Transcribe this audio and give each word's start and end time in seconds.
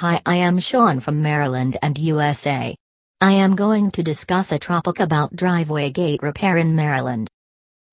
Hi, 0.00 0.20
I 0.26 0.36
am 0.36 0.58
Sean 0.58 1.00
from 1.00 1.22
Maryland 1.22 1.78
and 1.80 1.96
USA. 1.96 2.76
I 3.22 3.32
am 3.32 3.56
going 3.56 3.90
to 3.92 4.02
discuss 4.02 4.52
a 4.52 4.58
topic 4.58 5.00
about 5.00 5.34
driveway 5.34 5.88
gate 5.88 6.22
repair 6.22 6.58
in 6.58 6.76
Maryland. 6.76 7.30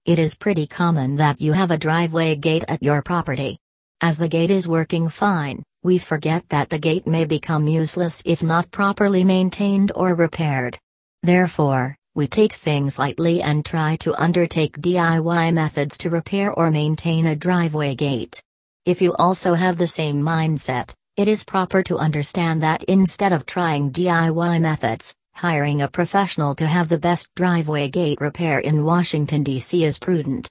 It 0.03 0.19
is 0.19 0.35
pretty 0.35 0.67
common 0.67 1.15
that 1.15 1.39
you 1.39 1.53
have 1.53 1.71
a 1.71 1.77
driveway 1.77 2.35
gate 2.35 2.65
at 2.67 2.83
your 2.83 3.01
property. 3.01 3.57
As 4.01 4.17
the 4.17 4.27
gate 4.27 4.51
is 4.51 4.67
working 4.67 5.07
fine, 5.07 5.63
we 5.81 5.97
forget 5.97 6.43
that 6.49 6.69
the 6.69 6.77
gate 6.77 7.07
may 7.07 7.23
become 7.23 7.69
useless 7.69 8.21
if 8.25 8.43
not 8.43 8.69
properly 8.69 9.23
maintained 9.23 9.93
or 9.95 10.13
repaired. 10.13 10.77
Therefore, 11.21 11.95
we 12.15 12.27
take 12.27 12.51
things 12.51 12.99
lightly 12.99 13.41
and 13.41 13.63
try 13.63 13.95
to 14.01 14.21
undertake 14.21 14.81
DIY 14.81 15.53
methods 15.53 15.97
to 15.99 16.09
repair 16.09 16.51
or 16.51 16.69
maintain 16.69 17.27
a 17.27 17.35
driveway 17.37 17.95
gate. 17.95 18.43
If 18.85 19.01
you 19.01 19.15
also 19.15 19.53
have 19.53 19.77
the 19.77 19.87
same 19.87 20.21
mindset, 20.21 20.93
it 21.15 21.27
is 21.27 21.43
proper 21.43 21.83
to 21.83 21.97
understand 21.97 22.63
that 22.63 22.83
instead 22.85 23.31
of 23.31 23.45
trying 23.45 23.91
DIY 23.91 24.59
methods, 24.59 25.13
hiring 25.35 25.83
a 25.83 25.87
professional 25.87 26.55
to 26.55 26.65
have 26.65 26.89
the 26.89 26.97
best 26.97 27.29
driveway 27.35 27.87
gate 27.87 28.19
repair 28.19 28.57
in 28.59 28.83
Washington, 28.83 29.43
D.C. 29.43 29.83
is 29.83 29.99
prudent. 29.99 30.47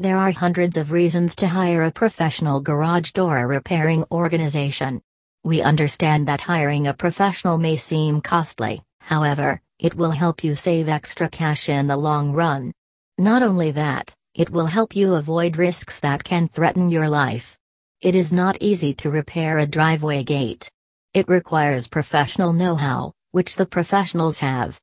There 0.00 0.16
are 0.16 0.32
hundreds 0.32 0.76
of 0.76 0.90
reasons 0.90 1.36
to 1.36 1.46
hire 1.46 1.84
a 1.84 1.92
professional 1.92 2.60
garage 2.60 3.12
door 3.12 3.46
repairing 3.46 4.04
organization. 4.10 5.00
We 5.44 5.62
understand 5.62 6.26
that 6.26 6.40
hiring 6.40 6.88
a 6.88 6.94
professional 6.94 7.56
may 7.56 7.76
seem 7.76 8.20
costly, 8.20 8.82
however, 9.00 9.60
it 9.78 9.94
will 9.94 10.10
help 10.10 10.42
you 10.42 10.56
save 10.56 10.88
extra 10.88 11.28
cash 11.28 11.68
in 11.68 11.86
the 11.86 11.96
long 11.96 12.32
run. 12.32 12.72
Not 13.16 13.44
only 13.44 13.70
that, 13.70 14.12
it 14.34 14.50
will 14.50 14.66
help 14.66 14.96
you 14.96 15.14
avoid 15.14 15.56
risks 15.56 16.00
that 16.00 16.24
can 16.24 16.48
threaten 16.48 16.90
your 16.90 17.08
life. 17.08 17.56
It 18.00 18.14
is 18.14 18.32
not 18.32 18.58
easy 18.60 18.92
to 18.94 19.10
repair 19.10 19.58
a 19.58 19.66
driveway 19.66 20.24
gate. 20.24 20.70
It 21.14 21.28
requires 21.28 21.86
professional 21.86 22.52
know-how, 22.52 23.12
which 23.30 23.56
the 23.56 23.66
professionals 23.66 24.40
have. 24.40 24.80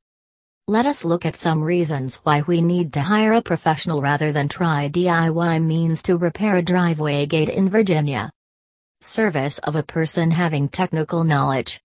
Let 0.66 0.86
us 0.86 1.04
look 1.04 1.26
at 1.26 1.36
some 1.36 1.62
reasons 1.62 2.16
why 2.22 2.42
we 2.42 2.60
need 2.60 2.92
to 2.94 3.02
hire 3.02 3.32
a 3.32 3.42
professional 3.42 4.00
rather 4.00 4.32
than 4.32 4.48
try 4.48 4.88
DIY 4.88 5.62
means 5.64 6.02
to 6.04 6.16
repair 6.16 6.56
a 6.56 6.62
driveway 6.62 7.26
gate 7.26 7.48
in 7.48 7.68
Virginia. 7.68 8.30
Service 9.00 9.58
of 9.58 9.76
a 9.76 9.82
person 9.82 10.30
having 10.30 10.68
technical 10.68 11.24
knowledge. 11.24 11.80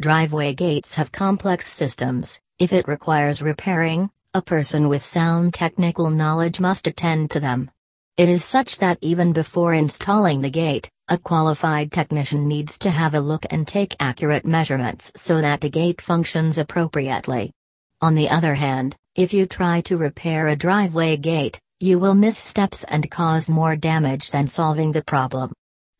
Driveway 0.00 0.54
gates 0.54 0.94
have 0.94 1.12
complex 1.12 1.66
systems, 1.66 2.40
if 2.58 2.72
it 2.72 2.88
requires 2.88 3.42
repairing, 3.42 4.10
a 4.34 4.42
person 4.42 4.88
with 4.88 5.04
sound 5.04 5.54
technical 5.54 6.10
knowledge 6.10 6.60
must 6.60 6.86
attend 6.86 7.30
to 7.30 7.40
them. 7.40 7.70
It 8.18 8.28
is 8.28 8.44
such 8.44 8.78
that 8.78 8.98
even 9.00 9.32
before 9.32 9.74
installing 9.74 10.40
the 10.40 10.50
gate, 10.50 10.90
a 11.06 11.16
qualified 11.16 11.92
technician 11.92 12.48
needs 12.48 12.76
to 12.80 12.90
have 12.90 13.14
a 13.14 13.20
look 13.20 13.46
and 13.48 13.64
take 13.64 13.94
accurate 14.00 14.44
measurements 14.44 15.12
so 15.14 15.40
that 15.40 15.60
the 15.60 15.70
gate 15.70 16.00
functions 16.00 16.58
appropriately. 16.58 17.52
On 18.00 18.16
the 18.16 18.28
other 18.28 18.56
hand, 18.56 18.96
if 19.14 19.32
you 19.32 19.46
try 19.46 19.82
to 19.82 19.96
repair 19.96 20.48
a 20.48 20.56
driveway 20.56 21.16
gate, 21.16 21.60
you 21.78 22.00
will 22.00 22.16
miss 22.16 22.36
steps 22.36 22.82
and 22.82 23.08
cause 23.08 23.48
more 23.48 23.76
damage 23.76 24.32
than 24.32 24.48
solving 24.48 24.90
the 24.90 25.04
problem. 25.04 25.52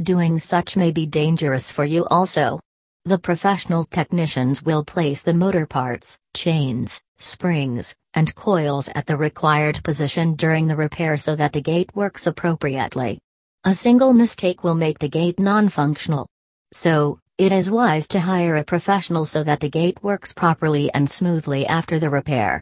Doing 0.03 0.41
such 0.41 0.77
may 0.77 0.91
be 0.91 1.06
dangerous 1.06 1.70
for 1.70 1.84
you 1.84 2.05
also. 2.06 2.58
The 3.05 3.19
professional 3.20 3.84
technicians 3.84 4.60
will 4.60 4.84
place 4.84 5.22
the 5.22 5.34
motor 5.34 5.66
parts, 5.66 6.19
chains, 6.34 7.00
springs, 7.19 7.94
and 8.19 8.34
coils 8.34 8.88
at 8.97 9.06
the 9.06 9.16
required 9.16 9.80
position 9.84 10.34
during 10.34 10.66
the 10.66 10.74
repair 10.74 11.16
so 11.16 11.36
that 11.36 11.52
the 11.52 11.61
gate 11.61 11.88
works 11.94 12.27
appropriately. 12.27 13.20
A 13.62 13.72
single 13.72 14.12
mistake 14.12 14.64
will 14.64 14.75
make 14.75 14.98
the 14.98 15.08
gate 15.08 15.38
non-functional. 15.38 16.27
So, 16.72 17.20
it 17.38 17.52
is 17.52 17.70
wise 17.70 18.08
to 18.08 18.19
hire 18.19 18.56
a 18.56 18.64
professional 18.64 19.25
so 19.25 19.44
that 19.44 19.60
the 19.60 19.70
gate 19.70 20.02
works 20.02 20.33
properly 20.33 20.92
and 20.94 21.08
smoothly 21.08 21.64
after 21.69 22.00
the 22.00 22.10
repair. 22.10 22.60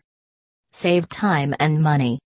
Save 0.72 1.08
time 1.08 1.54
and 1.58 1.82
money. 1.82 2.18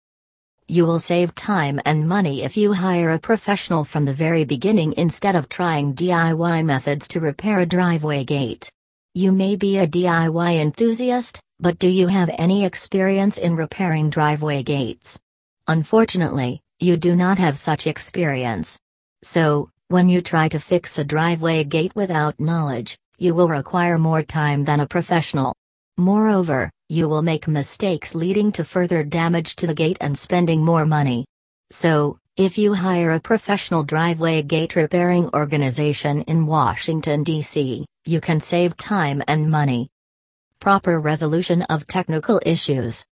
You 0.66 0.84
will 0.84 0.98
save 0.98 1.32
time 1.36 1.78
and 1.84 2.08
money 2.08 2.42
if 2.42 2.56
you 2.56 2.72
hire 2.72 3.10
a 3.10 3.20
professional 3.20 3.84
from 3.84 4.06
the 4.06 4.20
very 4.24 4.42
beginning 4.42 4.94
instead 4.96 5.36
of 5.36 5.48
trying 5.48 5.94
DIY 5.94 6.64
methods 6.64 7.06
to 7.08 7.20
repair 7.20 7.60
a 7.60 7.66
driveway 7.66 8.24
gate. 8.24 8.68
You 9.14 9.30
may 9.30 9.54
be 9.54 9.78
a 9.78 9.86
DIY 9.86 10.60
enthusiast, 10.60 11.38
but 11.60 11.78
do 11.78 11.88
you 11.88 12.06
have 12.06 12.30
any 12.38 12.64
experience 12.64 13.36
in 13.36 13.54
repairing 13.54 14.08
driveway 14.08 14.62
gates? 14.62 15.20
Unfortunately, 15.68 16.62
you 16.78 16.96
do 16.96 17.14
not 17.14 17.36
have 17.38 17.58
such 17.58 17.86
experience. 17.86 18.78
So, 19.22 19.70
when 19.88 20.08
you 20.08 20.22
try 20.22 20.48
to 20.48 20.58
fix 20.58 20.98
a 20.98 21.04
driveway 21.04 21.64
gate 21.64 21.94
without 21.94 22.40
knowledge, 22.40 22.96
you 23.18 23.34
will 23.34 23.48
require 23.48 23.98
more 23.98 24.22
time 24.22 24.64
than 24.64 24.80
a 24.80 24.86
professional. 24.86 25.54
Moreover, 25.98 26.70
you 26.88 27.08
will 27.10 27.20
make 27.20 27.46
mistakes 27.46 28.14
leading 28.14 28.50
to 28.52 28.64
further 28.64 29.04
damage 29.04 29.56
to 29.56 29.66
the 29.66 29.74
gate 29.74 29.98
and 30.00 30.16
spending 30.16 30.64
more 30.64 30.86
money. 30.86 31.26
So, 31.70 32.18
if 32.38 32.56
you 32.56 32.72
hire 32.72 33.10
a 33.10 33.20
professional 33.20 33.82
driveway 33.82 34.42
gate 34.42 34.76
repairing 34.76 35.28
organization 35.34 36.22
in 36.22 36.46
Washington, 36.46 37.22
D.C., 37.22 37.84
you 38.06 38.20
can 38.22 38.40
save 38.40 38.78
time 38.78 39.22
and 39.28 39.50
money. 39.50 39.90
Proper 40.60 41.00
resolution 41.00 41.62
of 41.62 41.86
technical 41.86 42.38
issues. 42.44 43.06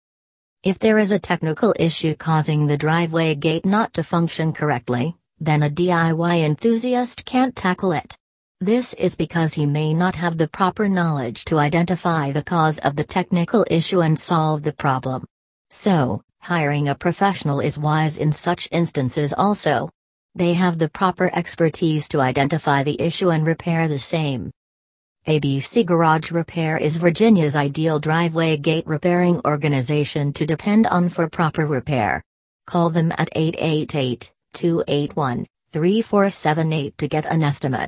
If 0.62 0.78
there 0.78 0.98
is 0.98 1.12
a 1.12 1.18
technical 1.18 1.74
issue 1.78 2.14
causing 2.14 2.66
the 2.66 2.76
driveway 2.76 3.36
gate 3.36 3.64
not 3.64 3.94
to 3.94 4.02
function 4.02 4.52
correctly, 4.52 5.16
then 5.40 5.62
a 5.62 5.70
DIY 5.70 6.44
enthusiast 6.44 7.24
can't 7.24 7.56
tackle 7.56 7.92
it. 7.92 8.14
This 8.60 8.92
is 8.92 9.16
because 9.16 9.54
he 9.54 9.64
may 9.64 9.94
not 9.94 10.14
have 10.16 10.36
the 10.36 10.46
proper 10.46 10.90
knowledge 10.90 11.46
to 11.46 11.58
identify 11.58 12.32
the 12.32 12.44
cause 12.44 12.76
of 12.80 12.96
the 12.96 13.04
technical 13.04 13.64
issue 13.70 14.02
and 14.02 14.20
solve 14.20 14.62
the 14.62 14.74
problem. 14.74 15.24
So, 15.70 16.20
hiring 16.40 16.88
a 16.88 16.94
professional 16.94 17.60
is 17.60 17.78
wise 17.78 18.18
in 18.18 18.30
such 18.30 18.68
instances 18.72 19.32
also. 19.32 19.88
They 20.34 20.52
have 20.52 20.76
the 20.76 20.90
proper 20.90 21.30
expertise 21.32 22.10
to 22.10 22.20
identify 22.20 22.82
the 22.82 23.00
issue 23.00 23.30
and 23.30 23.46
repair 23.46 23.88
the 23.88 23.98
same. 23.98 24.50
ABC 25.28 25.84
Garage 25.84 26.32
Repair 26.32 26.78
is 26.78 26.96
Virginia's 26.96 27.54
ideal 27.54 27.98
driveway 27.98 28.56
gate 28.56 28.86
repairing 28.86 29.42
organization 29.44 30.32
to 30.32 30.46
depend 30.46 30.86
on 30.86 31.10
for 31.10 31.28
proper 31.28 31.66
repair. 31.66 32.22
Call 32.66 32.88
them 32.88 33.12
at 33.18 33.28
888 33.36 34.32
281 34.54 35.46
3478 35.70 36.96
to 36.96 37.08
get 37.08 37.26
an 37.26 37.42
estimate. 37.42 37.86